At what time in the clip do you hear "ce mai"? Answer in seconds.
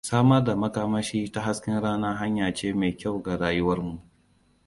2.53-2.91